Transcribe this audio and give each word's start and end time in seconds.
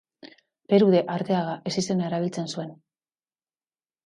Peru 0.71 0.87
de 0.95 1.01
Arteaga 1.15 1.53
ezizena 1.73 2.09
erabiltzen 2.09 2.51
zuen. 2.57 2.73